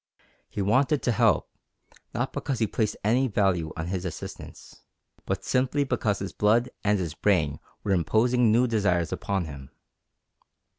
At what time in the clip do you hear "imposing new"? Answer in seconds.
7.91-8.65